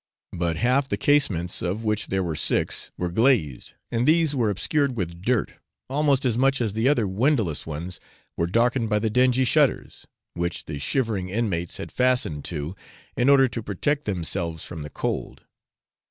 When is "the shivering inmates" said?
10.65-11.77